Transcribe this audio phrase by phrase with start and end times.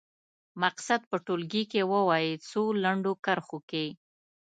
[0.61, 3.85] مقصد په ټولګي کې ووايي څو لنډو کرښو کې.